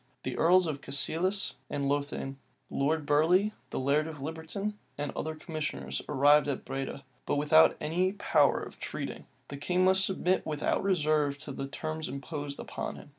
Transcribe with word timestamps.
The 0.23 0.35
earls 0.35 0.65
of 0.65 0.81
Cassilis 0.81 1.53
and 1.69 1.87
Lothian, 1.87 2.39
Lord 2.71 3.05
Burley, 3.05 3.53
the 3.69 3.79
laird 3.79 4.07
of 4.07 4.17
Liberton, 4.19 4.73
and 4.97 5.11
other 5.11 5.35
commissioners, 5.35 6.01
arrived 6.09 6.47
at 6.47 6.65
Breda; 6.65 7.05
but 7.27 7.35
without 7.35 7.77
any 7.79 8.13
power 8.13 8.63
of 8.63 8.79
treating: 8.79 9.27
the 9.49 9.57
king 9.57 9.85
must 9.85 10.03
submit 10.03 10.43
without 10.43 10.81
reserve 10.81 11.37
to 11.43 11.51
the 11.51 11.67
terms 11.67 12.09
imposed 12.09 12.59
upon 12.59 12.95
him. 12.95 13.09